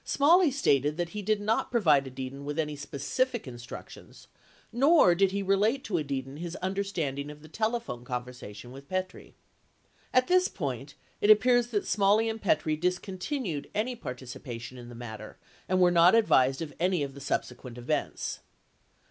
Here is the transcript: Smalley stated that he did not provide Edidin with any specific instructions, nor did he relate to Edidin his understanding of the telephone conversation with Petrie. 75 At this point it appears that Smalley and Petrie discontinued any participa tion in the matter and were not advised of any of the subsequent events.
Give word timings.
Smalley 0.03 0.49
stated 0.49 0.97
that 0.97 1.09
he 1.09 1.21
did 1.21 1.39
not 1.39 1.69
provide 1.69 2.05
Edidin 2.07 2.43
with 2.43 2.57
any 2.57 2.75
specific 2.75 3.47
instructions, 3.47 4.25
nor 4.71 5.13
did 5.13 5.29
he 5.29 5.43
relate 5.43 5.83
to 5.83 5.99
Edidin 5.99 6.37
his 6.37 6.55
understanding 6.55 7.29
of 7.29 7.43
the 7.43 7.47
telephone 7.47 8.03
conversation 8.03 8.71
with 8.71 8.89
Petrie. 8.89 9.35
75 10.11 10.15
At 10.15 10.27
this 10.27 10.47
point 10.47 10.95
it 11.21 11.29
appears 11.29 11.67
that 11.67 11.85
Smalley 11.85 12.27
and 12.29 12.41
Petrie 12.41 12.75
discontinued 12.77 13.69
any 13.75 13.95
participa 13.95 14.59
tion 14.59 14.79
in 14.79 14.89
the 14.89 14.95
matter 14.95 15.37
and 15.69 15.79
were 15.79 15.91
not 15.91 16.15
advised 16.15 16.63
of 16.63 16.73
any 16.79 17.03
of 17.03 17.13
the 17.13 17.21
subsequent 17.21 17.77
events. 17.77 18.39